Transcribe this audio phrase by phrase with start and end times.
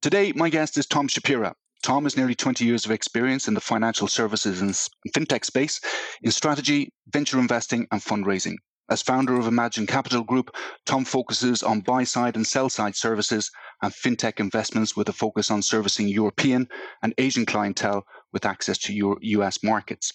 [0.00, 1.54] Today, my guest is Tom Shapira.
[1.82, 4.70] Tom has nearly 20 years of experience in the financial services and
[5.12, 5.80] fintech space
[6.22, 8.54] in strategy, venture investing, and fundraising.
[8.88, 10.54] As founder of Imagine Capital Group,
[10.86, 13.50] Tom focuses on buy side and sell side services
[13.82, 16.68] and fintech investments with a focus on servicing European
[17.02, 20.12] and Asian clientele with access to US markets.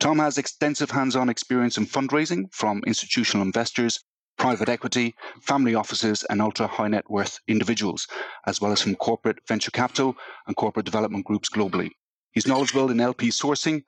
[0.00, 4.00] Tom has extensive hands on experience in fundraising from institutional investors
[4.40, 8.08] private equity, family offices, and ultra high net worth individuals,
[8.46, 11.90] as well as from corporate venture capital and corporate development groups globally.
[12.32, 13.82] He's knowledgeable in LP sourcing,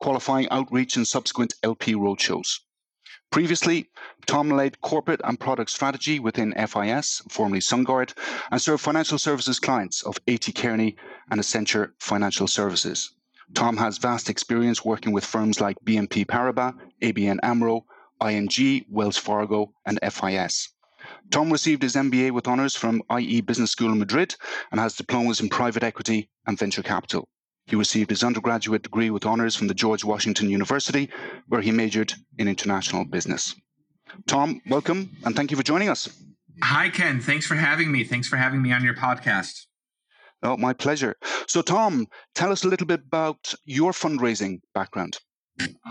[0.00, 2.60] qualifying outreach, and subsequent LP roadshows.
[3.32, 3.88] Previously,
[4.26, 8.14] Tom led corporate and product strategy within FIS, formerly SunGard,
[8.52, 10.52] and served financial services clients of A.T.
[10.52, 10.96] Kearney
[11.32, 13.12] and Accenture Financial Services.
[13.54, 17.84] Tom has vast experience working with firms like BNP Paribas, ABN AMRO,
[18.22, 20.70] ING, Wells Fargo, and FIS.
[21.30, 24.34] Tom received his MBA with honours from IE Business School in Madrid
[24.70, 27.28] and has diplomas in private equity and venture capital.
[27.66, 31.10] He received his undergraduate degree with honours from the George Washington University,
[31.48, 33.54] where he majored in international business.
[34.26, 36.08] Tom, welcome and thank you for joining us.
[36.62, 37.20] Hi, Ken.
[37.20, 38.04] Thanks for having me.
[38.04, 39.66] Thanks for having me on your podcast.
[40.42, 41.16] Oh, my pleasure.
[41.48, 45.18] So, Tom, tell us a little bit about your fundraising background.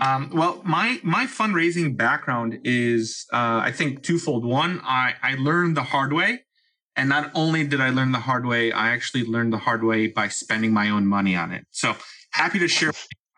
[0.00, 4.44] Um, well, my my fundraising background is, uh, I think, twofold.
[4.44, 6.44] One, I I learned the hard way,
[6.94, 10.06] and not only did I learn the hard way, I actually learned the hard way
[10.06, 11.64] by spending my own money on it.
[11.70, 11.96] So
[12.30, 12.92] happy to share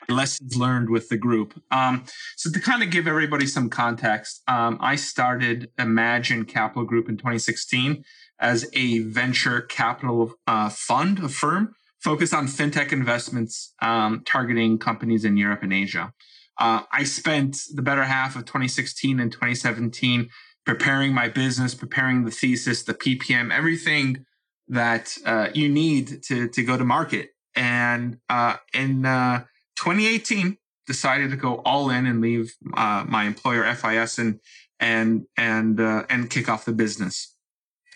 [0.09, 1.61] lessons learned with the group.
[1.71, 2.05] Um,
[2.37, 7.17] so to kind of give everybody some context, um, I started Imagine Capital Group in
[7.17, 8.03] 2016
[8.41, 15.25] as a venture capital uh, fund, a firm focused on fintech investments um, targeting companies
[15.25, 16.13] in Europe and Asia.
[16.59, 20.29] Uh, I spent the better half of 2016 and 2017
[20.67, 24.27] preparing my business, preparing the thesis, the PPM, everything
[24.69, 27.31] that uh, you need to to go to market.
[27.55, 29.45] And uh, in uh,
[29.77, 34.41] 2018, decided to go all in and leave uh, my employer FIS and
[34.81, 37.37] and and uh, and kick off the business.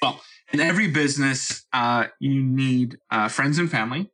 [0.01, 0.21] Well,
[0.53, 4.11] in every business, uh, you need uh, friends and family.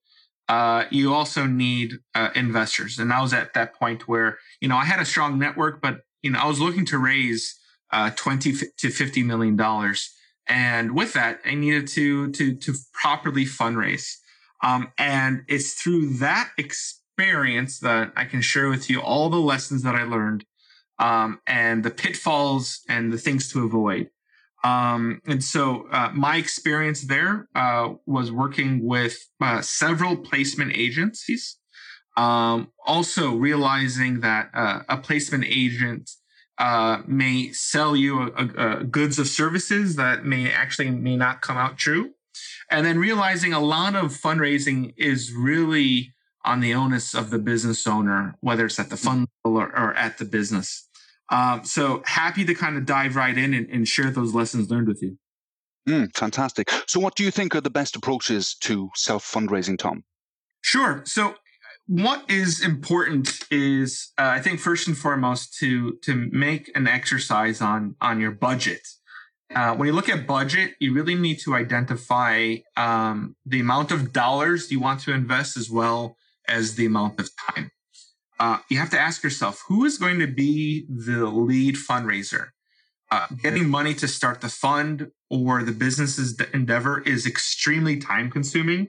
[0.48, 2.98] Uh, you also need uh, investors.
[2.98, 6.00] And I was at that point where, you know, I had a strong network, but,
[6.22, 7.58] you know, I was looking to raise
[7.92, 10.10] uh, 20 to 50 million dollars.
[10.46, 14.14] And with that, I needed to, to, to properly fundraise.
[14.62, 19.82] Um, and it's through that experience that I can share with you all the lessons
[19.82, 20.44] that I learned
[20.98, 24.08] um, and the pitfalls and the things to avoid.
[24.64, 31.58] Um, and so uh, my experience there uh, was working with uh, several placement agencies.
[32.16, 36.10] Um, also realizing that uh, a placement agent
[36.58, 41.40] uh, may sell you a, a, a goods or services that may actually may not
[41.40, 42.10] come out true.
[42.70, 46.14] And then realizing a lot of fundraising is really
[46.44, 49.94] on the onus of the business owner, whether it's at the fund level or, or
[49.94, 50.87] at the business.
[51.30, 54.88] Um, so happy to kind of dive right in and, and share those lessons learned
[54.88, 55.18] with you.
[55.88, 56.70] Mm, fantastic.
[56.86, 60.04] So, what do you think are the best approaches to self fundraising, Tom?
[60.60, 61.02] Sure.
[61.06, 61.34] So,
[61.86, 67.62] what is important is, uh, I think, first and foremost, to to make an exercise
[67.62, 68.86] on on your budget.
[69.54, 74.12] Uh, when you look at budget, you really need to identify um, the amount of
[74.12, 77.70] dollars you want to invest as well as the amount of time
[78.38, 82.48] uh, you have to ask yourself who is going to be the lead fundraiser?
[83.10, 88.88] Uh, getting money to start the fund or the business's endeavor is extremely time consuming.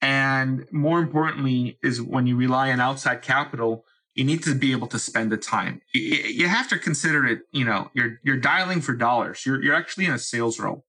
[0.00, 3.84] And more importantly, is when you rely on outside capital,
[4.14, 5.82] you need to be able to spend the time.
[5.92, 9.44] You, have to consider it, you know, you're, you're dialing for dollars.
[9.44, 10.86] You're, you're actually in a sales role.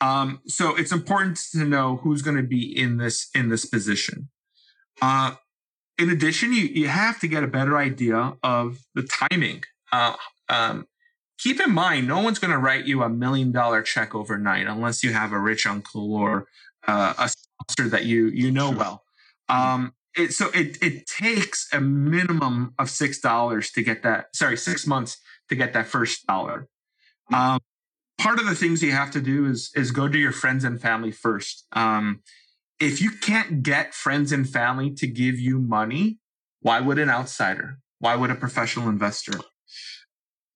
[0.00, 4.28] Um, so it's important to know who's going to be in this, in this position.
[5.00, 5.34] Uh,
[5.98, 9.64] in addition, you, you have to get a better idea of the timing.
[9.92, 10.14] Uh,
[10.48, 10.86] um,
[11.38, 15.02] keep in mind, no one's going to write you a million dollar check overnight unless
[15.02, 16.46] you have a rich uncle or
[16.86, 19.02] uh, a sponsor that you you know well.
[19.48, 24.34] Um, it, so it it takes a minimum of six dollars to get that.
[24.34, 25.18] Sorry, six months
[25.48, 26.68] to get that first dollar.
[27.32, 27.60] Um,
[28.18, 30.80] part of the things you have to do is is go to your friends and
[30.80, 31.66] family first.
[31.72, 32.22] Um,
[32.80, 36.18] if you can't get friends and family to give you money,
[36.60, 37.78] why would an outsider?
[37.98, 39.38] Why would a professional investor?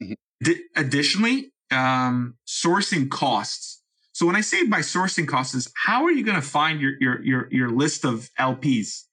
[0.03, 0.13] Mm-hmm.
[0.43, 3.83] D- additionally, um, sourcing costs.
[4.13, 6.93] So when I say by sourcing costs is how are you going to find your,
[7.01, 9.05] your, your, your list of LPs?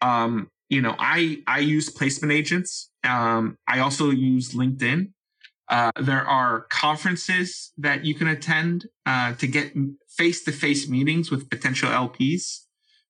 [0.00, 2.90] Um, you know, I, I use placement agents.
[3.04, 5.12] Um, I also use LinkedIn.
[5.68, 9.72] Uh, there are conferences that you can attend uh, to get
[10.08, 12.60] face to face meetings with potential LPs.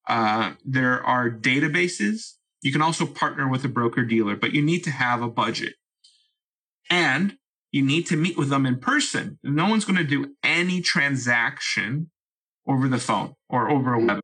[0.09, 2.35] Uh, there are databases.
[2.61, 5.75] You can also partner with a broker dealer, but you need to have a budget.
[6.91, 7.37] And
[7.73, 9.39] you need to meet with them in person.
[9.43, 12.11] No one's going to do any transaction
[12.67, 14.21] over the phone or over a web.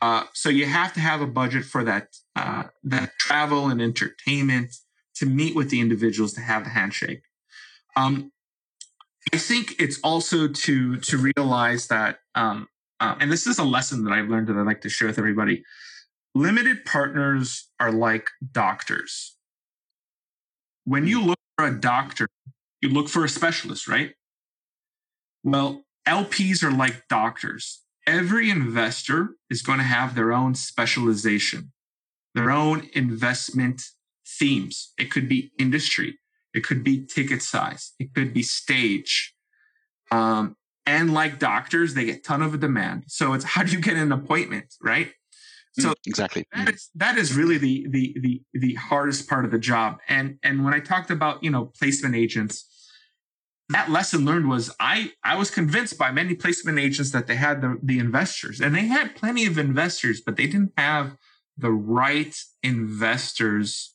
[0.00, 4.74] Uh, so you have to have a budget for that uh, that travel and entertainment
[5.18, 7.22] to meet with the individuals to have the handshake.
[7.96, 8.32] Um,
[9.32, 12.68] I think it's also to to realize that, um,
[13.00, 15.18] uh, and this is a lesson that I've learned that I'd like to share with
[15.18, 15.64] everybody.
[16.34, 19.36] Limited partners are like doctors.
[20.84, 22.28] When you look for a doctor,
[22.80, 24.12] you look for a specialist, right?
[25.42, 27.82] Well, LPs are like doctors.
[28.06, 31.72] Every investor is going to have their own specialization,
[32.34, 33.82] their own investment
[34.38, 34.92] themes.
[34.98, 36.18] It could be industry,
[36.54, 39.34] it could be ticket size, it could be stage.
[40.10, 43.04] Um, and like doctors, they get ton of a demand.
[43.08, 45.12] So it's how do you get an appointment, right?
[45.78, 49.50] So mm, exactly that is, that is really the the the the hardest part of
[49.50, 49.98] the job.
[50.08, 52.64] And and when I talked about you know placement agents,
[53.68, 57.60] that lesson learned was I I was convinced by many placement agents that they had
[57.60, 61.16] the the investors and they had plenty of investors, but they didn't have
[61.56, 63.94] the right investors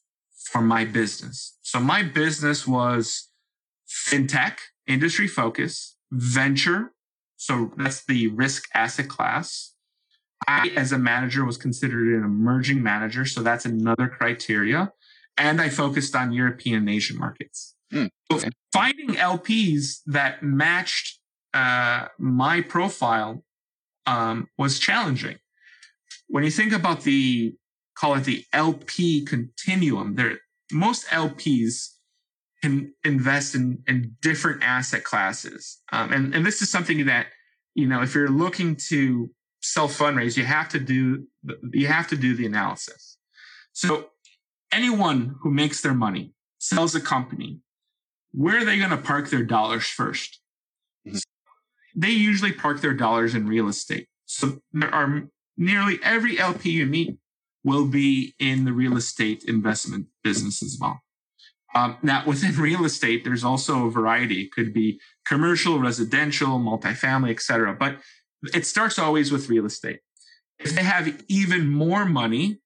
[0.52, 1.58] for my business.
[1.62, 3.30] So my business was
[3.88, 4.58] fintech,
[4.88, 6.94] industry focus, venture.
[7.38, 9.74] So that's the risk asset class.
[10.48, 13.26] I, as a manager, was considered an emerging manager.
[13.26, 14.92] So that's another criteria.
[15.38, 17.76] And I focused on European and Asian markets.
[17.94, 18.48] Mm, okay.
[18.48, 21.20] So finding LPs that matched
[21.54, 23.44] uh, my profile
[24.06, 25.38] um, was challenging.
[26.28, 27.56] When you think about the
[28.04, 30.40] call it the LP continuum, there
[30.74, 31.92] most LPs
[32.62, 35.82] can invest in, in different asset classes.
[35.94, 37.28] Um, and, and this is something that,
[37.76, 39.30] you know, if you're looking to
[39.62, 41.26] self fundraise, you have to do,
[41.72, 43.18] you have to do the analysis.
[43.72, 44.10] So
[44.70, 47.62] anyone who makes their money, sells a company,
[48.34, 50.30] where are they going to park their dollars 1st
[51.08, 51.18] mm-hmm.
[51.96, 54.08] They usually park their dollars in real estate.
[54.26, 55.24] So there are
[55.56, 57.18] nearly every LP you meet
[57.64, 61.02] will be in the real estate investment business as well.
[61.76, 64.42] Um, now, within real estate, there's also a variety.
[64.42, 67.74] It could be commercial, residential, multifamily, etc.
[67.74, 67.98] But
[68.54, 70.00] it starts always with real estate.
[70.60, 72.60] If they have even more money,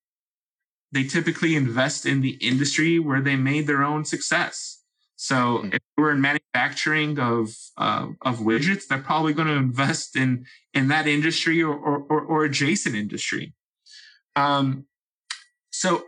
[0.91, 4.81] they typically invest in the industry where they made their own success.
[5.15, 5.69] So hmm.
[5.73, 10.87] if we're in manufacturing of uh, of widgets, they're probably going to invest in in
[10.89, 13.53] that industry or or, or adjacent industry.
[14.37, 14.85] Um,
[15.71, 16.03] so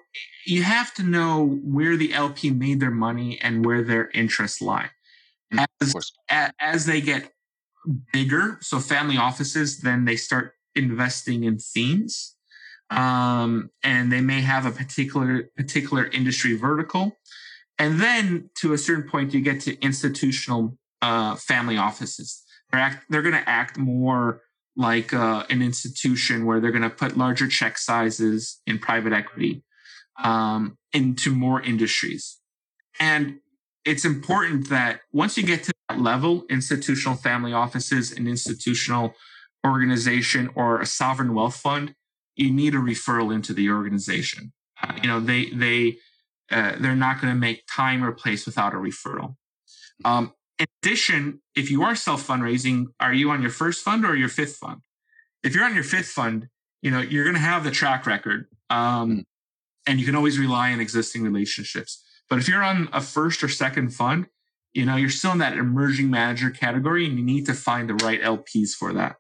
[0.46, 4.90] you have to know where the LP made their money and where their interests lie.
[5.54, 5.66] Mm,
[6.30, 7.32] as, as they get
[8.14, 12.36] bigger, so family offices, then they start investing in themes.
[12.92, 17.18] Um, and they may have a particular particular industry vertical.
[17.78, 22.44] And then to a certain point, you get to institutional uh, family offices.
[22.72, 24.42] They're, act, they're going to act more
[24.80, 29.62] like uh, an institution where they're going to put larger check sizes in private equity
[30.24, 32.40] um, into more industries.
[32.98, 33.40] And
[33.84, 39.16] it's important that once you get to that level, institutional family offices, an institutional
[39.68, 41.94] organization, or a sovereign wealth fund,
[42.36, 44.54] you need a referral into the organization.
[44.82, 45.98] Uh, you know, they they
[46.52, 49.36] uh, they're not going to make time or place without a referral.
[50.06, 54.16] Um, in addition, if you are self fundraising, are you on your first fund or
[54.16, 54.82] your fifth fund?
[55.44, 56.50] If you're on your fifth fund,
[56.82, 59.20] you know you're going to have the track record, um, hmm.
[59.88, 62.04] and you can always rely on existing relationships.
[62.30, 64.28] But if you're on a first or second fund,
[64.74, 67.96] you know you're still in that emerging manager category, and you need to find the
[68.06, 69.16] right LPs for that.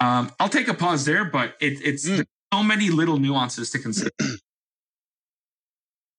[0.00, 2.24] Um, I'll take a pause there, but it, it's mm.
[2.52, 4.10] so many little nuances to consider.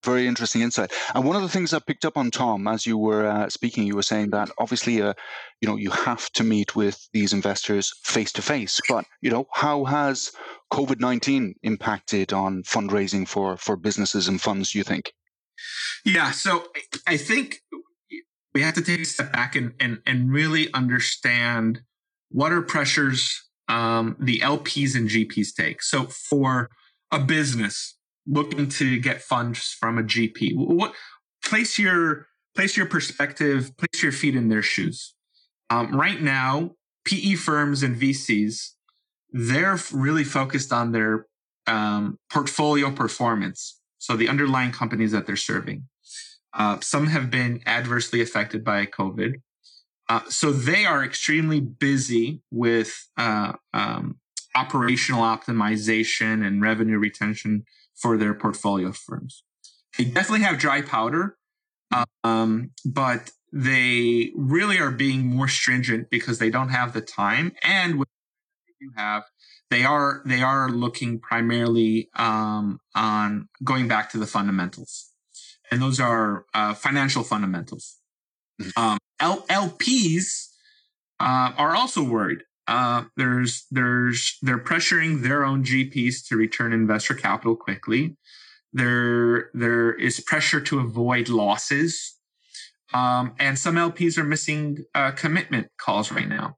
[0.06, 0.92] very interesting insight.
[1.14, 3.86] And one of the things I picked up on Tom as you were uh, speaking,
[3.86, 5.12] you were saying that obviously, uh,
[5.60, 8.80] you know, you have to meet with these investors face to face.
[8.88, 10.32] But you know, how has
[10.72, 14.74] COVID nineteen impacted on fundraising for for businesses and funds?
[14.74, 15.12] You think?
[16.04, 16.64] Yeah, so
[17.06, 17.60] I think
[18.54, 21.80] we have to take a step back and and, and really understand
[22.30, 25.82] what are pressures um, the LPs and GPs take.
[25.82, 26.70] So for
[27.10, 27.96] a business,
[28.26, 30.52] looking to get funds from a GP?
[30.56, 30.94] What
[31.44, 35.14] place your place your perspective, place your feet in their shoes.
[35.70, 36.72] Um, right now,
[37.04, 38.70] PE firms and VCs,
[39.30, 41.26] they're really focused on their
[41.66, 43.80] um, portfolio performance.
[43.98, 45.84] So the underlying companies that they're serving.
[46.54, 49.34] Uh, some have been adversely affected by COVID.
[50.08, 54.16] Uh, so they are extremely busy with uh, um,
[54.54, 57.64] operational optimization and revenue retention
[57.96, 59.42] for their portfolio firms.
[59.96, 61.36] They definitely have dry powder,
[62.24, 67.98] um, but they really are being more stringent because they don't have the time and
[67.98, 68.08] what
[68.66, 69.24] they do have
[69.70, 75.12] they are they are looking primarily um, on going back to the fundamentals
[75.70, 77.96] and those are uh, financial fundamentals
[78.60, 78.82] mm-hmm.
[78.82, 80.48] um, L- lps
[81.20, 87.14] uh, are also worried uh, there's there's they're pressuring their own gps to return investor
[87.14, 88.16] capital quickly
[88.72, 92.16] there there is pressure to avoid losses
[92.94, 96.56] um, and some LPs are missing uh, commitment calls right now.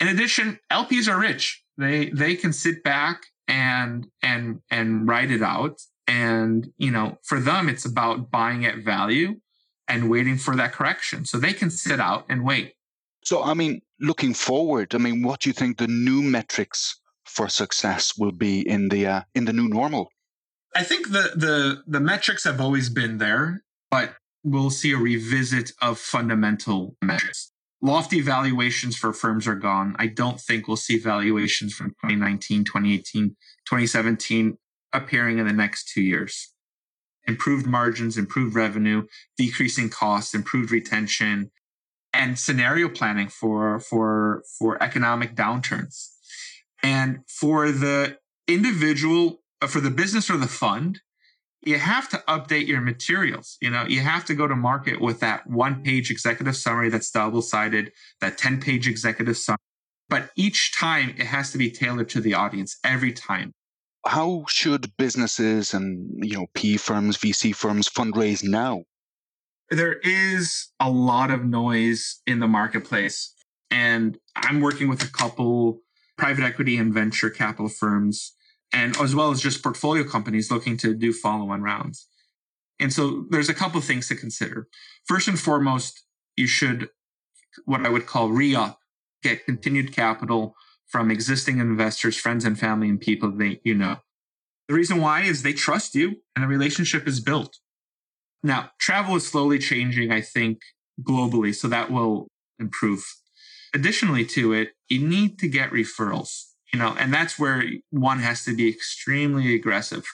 [0.00, 1.62] In addition, LPs are rich.
[1.78, 5.80] They they can sit back and and and write it out.
[6.06, 9.40] And you know, for them, it's about buying at value
[9.88, 11.24] and waiting for that correction.
[11.24, 12.74] So they can sit out and wait.
[13.24, 17.48] So I mean, looking forward, I mean, what do you think the new metrics for
[17.48, 20.10] success will be in the uh, in the new normal?
[20.74, 25.72] I think the the the metrics have always been there, but we'll see a revisit
[25.82, 27.52] of fundamental metrics.
[27.82, 29.94] Lofty valuations for firms are gone.
[29.98, 33.36] I don't think we'll see valuations from 2019, 2018,
[33.66, 34.56] 2017
[34.92, 36.52] appearing in the next two years.
[37.28, 41.50] Improved margins, improved revenue, decreasing costs, improved retention,
[42.16, 46.08] and scenario planning for, for, for economic downturns.
[46.82, 48.18] And for the
[48.48, 51.00] individual, uh, for the business or the fund,
[51.62, 53.58] you have to update your materials.
[53.60, 57.10] You know, you have to go to market with that one page executive summary that's
[57.10, 59.58] double sided, that 10 page executive summary.
[60.08, 63.52] But each time it has to be tailored to the audience every time.
[64.06, 68.84] How should businesses and, you know, P firms, VC firms fundraise now?
[69.70, 73.34] There is a lot of noise in the marketplace.
[73.70, 75.80] And I'm working with a couple
[76.16, 78.34] private equity and venture capital firms
[78.72, 82.08] and as well as just portfolio companies looking to do follow-on rounds.
[82.78, 84.68] And so there's a couple things to consider.
[85.06, 86.04] First and foremost,
[86.36, 86.90] you should
[87.64, 88.80] what I would call re-up,
[89.22, 90.54] get continued capital
[90.86, 93.96] from existing investors, friends and family and people that you know.
[94.68, 97.58] The reason why is they trust you and the relationship is built.
[98.42, 100.58] Now, travel is slowly changing, I think,
[101.02, 102.28] globally, so that will
[102.58, 103.04] improve.
[103.74, 108.44] Additionally to it, you need to get referrals you know and that's where one has
[108.44, 110.04] to be extremely aggressive.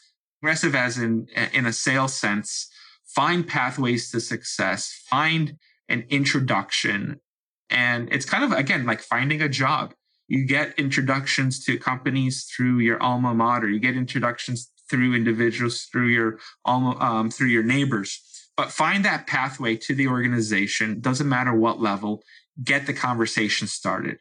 [0.43, 2.69] Aggressive as in in a sales sense
[3.05, 5.57] find pathways to success find
[5.89, 7.21] an introduction
[7.69, 9.95] and it's kind of again like finding a job.
[10.29, 13.69] You get introductions to companies through your alma mater.
[13.69, 18.21] You get introductions through individuals through your um, through your neighbors.
[18.59, 22.23] But find that pathway to the organization doesn't matter what level
[22.63, 24.19] get the conversation started.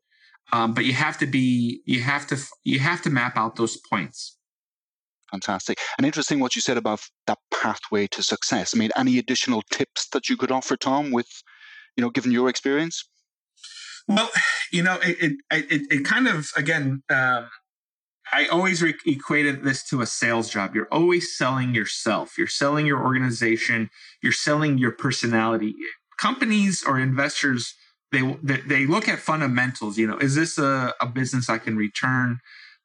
[0.53, 3.77] Um, but you have to be you have to you have to map out those
[3.77, 4.37] points.
[5.31, 5.77] Fantastic.
[5.97, 8.73] And interesting what you said about that pathway to success.
[8.73, 11.27] I mean any additional tips that you could offer tom with
[11.97, 13.03] you know given your experience?
[14.07, 14.29] Well
[14.71, 17.49] you know it it it, it kind of again um,
[18.33, 20.73] I always re- equated this to a sales job.
[20.75, 22.37] You're always selling yourself.
[22.37, 23.89] You're selling your organization.
[24.23, 25.75] You're selling your personality.
[26.17, 27.75] Companies or investors
[28.11, 29.97] they they look at fundamentals.
[29.97, 32.39] You know, is this a, a business I can return,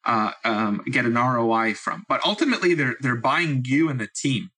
[0.05, 2.05] uh, um, get an ROI from?
[2.09, 4.51] But ultimately, they're they're buying you and the team.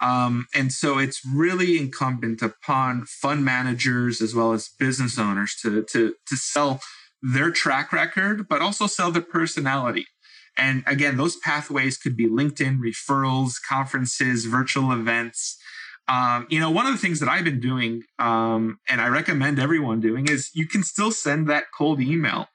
[0.00, 5.84] Um, and so it's really incumbent upon fund managers as well as business owners to
[5.92, 6.80] to to sell
[7.20, 10.06] their track record, but also sell their personality.
[10.58, 15.56] And again, those pathways could be LinkedIn referrals, conferences, virtual events,
[16.08, 19.58] um, you know, one of the things that I've been doing, um, and I recommend
[19.58, 22.46] everyone doing, is you can still send that cold email.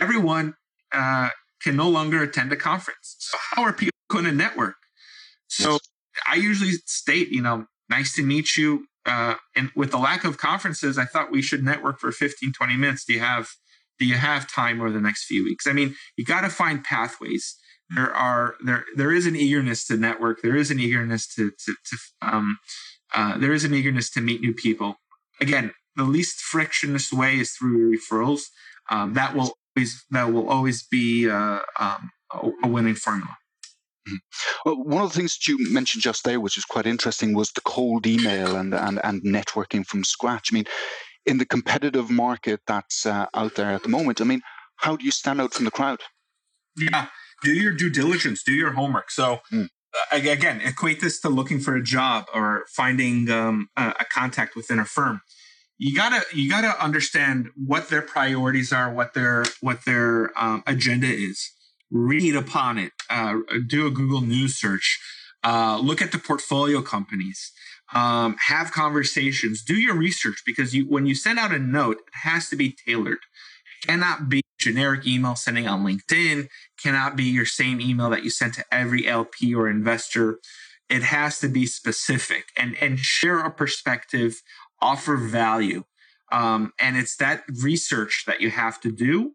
[0.00, 0.54] Everyone
[0.92, 3.16] uh, can no longer attend a conference.
[3.18, 4.76] So how are people going to network?
[5.48, 5.80] So yes.
[6.24, 8.86] I usually state, you know, nice to meet you.
[9.04, 12.76] Uh, and with the lack of conferences, I thought we should network for 15, 20
[12.76, 13.04] minutes.
[13.04, 13.48] Do you have
[13.98, 15.66] do you have time over the next few weeks?
[15.66, 17.56] I mean, you got to find pathways
[17.94, 20.42] there are there there is an eagerness to network.
[20.42, 22.58] There is an eagerness to to, to um,
[23.14, 24.96] uh, there is an eagerness to meet new people.
[25.40, 28.42] Again, the least frictionless way is through referrals.
[28.90, 32.10] Um, that will always that will always be uh, um,
[32.62, 33.36] a, winning formula.
[34.08, 34.16] Mm-hmm.
[34.64, 37.52] Well, one of the things that you mentioned just there, which is quite interesting, was
[37.52, 40.48] the cold email and and and networking from scratch.
[40.52, 40.66] I mean,
[41.26, 44.42] in the competitive market that's uh, out there at the moment, I mean,
[44.76, 46.00] how do you stand out from the crowd?
[46.76, 47.06] Yeah,
[47.42, 49.10] do your due diligence, do your homework.
[49.10, 49.68] So, mm.
[50.12, 54.78] again, equate this to looking for a job or finding um, a, a contact within
[54.78, 55.20] a firm.
[55.78, 61.06] You gotta you gotta understand what their priorities are, what their what their um, agenda
[61.06, 61.50] is.
[61.90, 62.92] Read upon it.
[63.10, 64.98] Uh, do a Google News search.
[65.44, 67.52] Uh, look at the portfolio companies.
[67.94, 69.62] Um, have conversations.
[69.62, 72.74] Do your research because you when you send out a note, it has to be
[72.84, 73.18] tailored.
[73.82, 76.48] It cannot be generic email sending on LinkedIn
[76.82, 80.40] cannot be your same email that you sent to every LP or investor.
[80.88, 84.42] It has to be specific and, and share a perspective,
[84.80, 85.84] offer value.
[86.32, 89.32] Um, and it's that research that you have to do.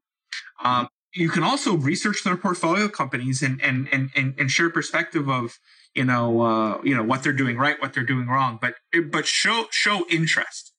[0.63, 5.29] Um, you can also research their portfolio companies and, and, and, and, and share perspective
[5.29, 5.57] of,
[5.95, 8.75] you know, uh, you know, what they're doing right, what they're doing wrong, but,
[9.11, 10.71] but show, show interest.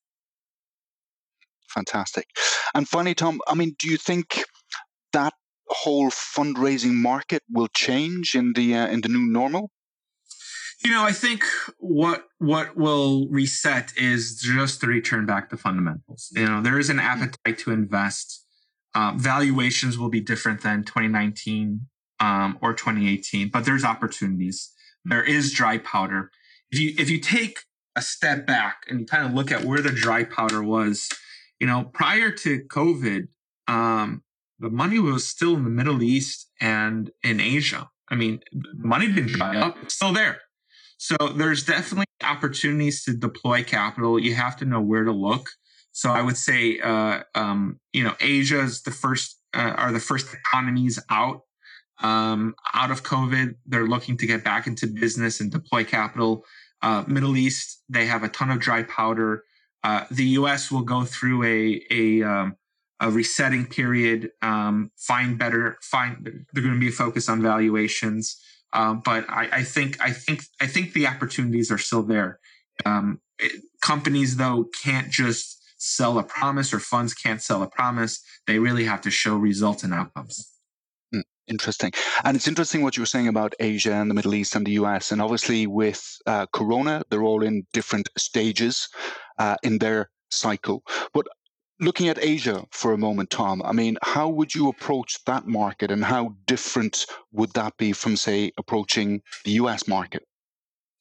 [1.69, 2.26] Fantastic.
[2.75, 4.42] And finally, Tom, I mean, do you think
[5.12, 5.33] that
[5.69, 9.71] whole fundraising market will change in the uh, in the new normal?
[10.85, 11.45] You know, I think
[11.78, 16.28] what what will reset is just to return back to fundamentals.
[16.33, 17.23] You know, there is an mm-hmm.
[17.23, 18.45] appetite to invest.
[18.95, 21.87] Uh, valuations will be different than 2019
[22.21, 24.71] um, or 2018, but there's opportunities.
[25.04, 26.30] There is dry powder.
[26.71, 27.61] If you if you take
[27.97, 31.09] a step back and you kind of look at where the dry powder was,
[31.61, 33.28] you know, prior to COVID,
[33.68, 34.23] um,
[34.59, 37.90] the money was still in the Middle East and in Asia.
[38.09, 38.40] I mean,
[38.75, 40.40] money didn't dry up, it's still there.
[40.99, 44.21] So there's definitely opportunities to deploy capital.
[44.21, 45.49] You have to know where to look.
[45.90, 50.00] So I would say, uh, um, you know, Asia is the first, uh, are the
[50.00, 51.42] first economies out,
[52.02, 53.54] um, out of COVID.
[53.66, 56.44] They're looking to get back into business and deploy capital.
[56.82, 59.44] Uh, Middle East, they have a ton of dry powder.
[59.85, 60.71] Uh, the U.S.
[60.71, 62.56] will go through a a um,
[63.00, 68.40] a resetting period, um, find better, find they're going to be focused on valuations.
[68.73, 72.38] Um, but I, I, think I think I think the opportunities are still there.
[72.87, 78.23] Um, it, companies though can't just sell a promise, or funds can't sell a promise.
[78.47, 80.51] They really have to show results and outcomes.
[81.49, 81.92] Interesting.
[82.25, 84.73] And it's interesting what you were saying about Asia and the Middle East and the
[84.73, 85.10] US.
[85.10, 88.88] And obviously, with uh, Corona, they're all in different stages
[89.38, 90.82] uh, in their cycle.
[91.12, 91.26] But
[91.80, 95.90] looking at Asia for a moment, Tom, I mean, how would you approach that market
[95.90, 100.23] and how different would that be from, say, approaching the US market?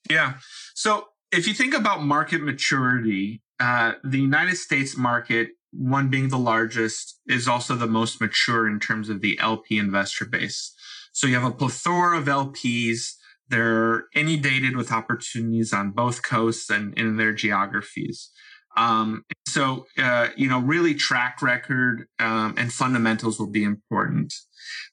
[0.09, 0.33] Yeah.
[0.73, 6.37] So if you think about market maturity, uh, the United States market, one being the
[6.37, 10.73] largest, is also the most mature in terms of the LP investor base.
[11.13, 13.13] So you have a plethora of LPs.
[13.49, 18.29] They're inundated with opportunities on both coasts and in their geographies.
[18.77, 24.33] Um, so, uh, you know, really track record um, and fundamentals will be important.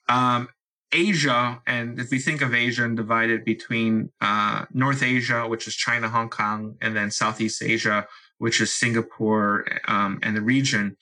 [0.08, 0.48] Um,
[0.92, 5.68] Asia, and if we think of Asia and divide it between uh, North Asia, which
[5.68, 8.06] is China, Hong Kong, and then Southeast Asia,
[8.38, 10.96] which is Singapore um, and the region,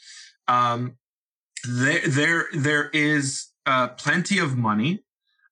[0.49, 0.97] um,
[1.69, 5.05] there there there is uh, plenty of money.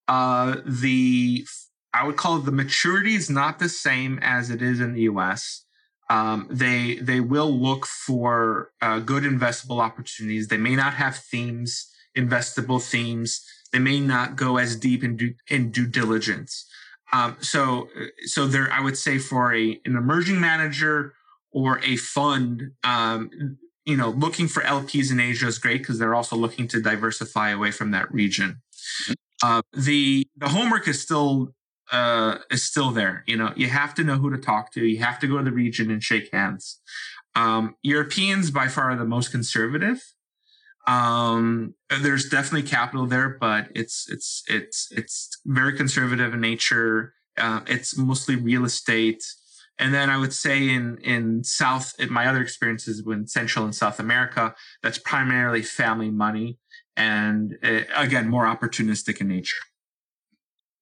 [0.08, 1.46] Uh, the
[1.92, 5.64] I would call the maturity is not the same as it is in the U.S
[6.10, 10.48] um, they they will look for uh, good investable opportunities.
[10.48, 13.44] They may not have themes, investable themes.
[13.72, 16.66] They may not go as deep in due, in due diligence.
[17.12, 17.88] Um, so
[18.24, 21.14] so there, I would say for a an emerging manager
[21.54, 23.30] or a fund, um,
[23.86, 27.50] you know, looking for LPs in Asia is great because they're also looking to diversify
[27.50, 28.60] away from that region.
[29.04, 29.12] Mm-hmm.
[29.42, 31.54] Uh, the the homework is still
[31.92, 33.24] uh, is still there.
[33.26, 34.84] You know, you have to know who to talk to.
[34.84, 36.80] You have to go to the region and shake hands.
[37.36, 40.02] Um, Europeans by far are the most conservative.
[40.86, 47.14] Um, there's definitely capital there, but it's it's it's it's very conservative in nature.
[47.38, 49.24] Uh, it's mostly real estate.
[49.78, 53.74] And then I would say in in South, in my other experiences in Central and
[53.74, 56.58] South America, that's primarily family money,
[56.96, 59.56] and uh, again more opportunistic in nature.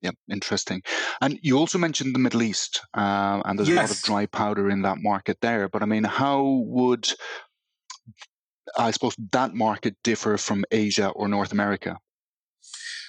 [0.02, 0.83] Yeah, interesting.
[1.20, 3.78] And you also mentioned the Middle East, uh, and there's yes.
[3.78, 5.68] a lot of dry powder in that market there.
[5.68, 7.09] But I mean, how would
[8.76, 11.98] I suppose that market differ from Asia or North America?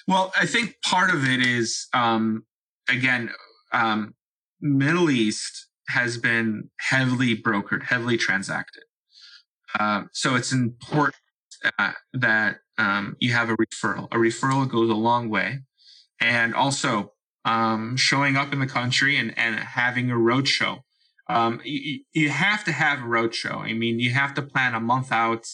[0.07, 2.45] Well, I think part of it is um,
[2.89, 3.31] again,
[3.71, 4.13] um,
[4.61, 8.83] Middle East has been heavily brokered, heavily transacted.
[9.79, 11.15] Uh, so it's important
[11.79, 14.05] uh, that um, you have a referral.
[14.11, 15.59] A referral goes a long way
[16.19, 17.13] and also
[17.45, 20.79] um, showing up in the country and, and having a road show.
[21.27, 23.59] Um, you, you, have to have a road show.
[23.59, 25.47] I mean, you have to plan a month out.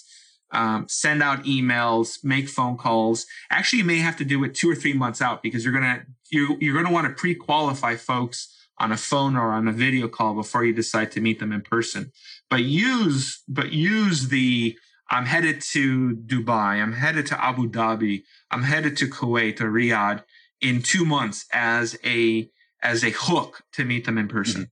[0.51, 3.27] um, send out emails, make phone calls.
[3.51, 6.03] Actually, you may have to do it two or three months out because you're gonna
[6.31, 10.33] you you're gonna want to pre-qualify folks on a phone or on a video call
[10.33, 12.11] before you decide to meet them in person.
[12.49, 14.77] But use but use the
[15.09, 20.23] I'm headed to Dubai, I'm headed to Abu Dhabi, I'm headed to Kuwait or Riyadh
[20.61, 22.49] in two months as a
[22.81, 24.61] as a hook to meet them in person.
[24.61, 24.69] Mm-hmm.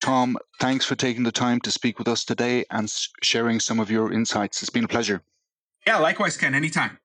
[0.00, 3.90] Tom, thanks for taking the time to speak with us today and sharing some of
[3.90, 4.62] your insights.
[4.62, 5.22] It's been a pleasure.
[5.86, 6.54] Yeah, likewise, Ken.
[6.54, 6.98] Anytime.